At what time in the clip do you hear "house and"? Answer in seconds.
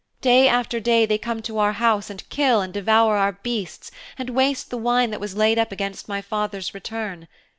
1.73-2.27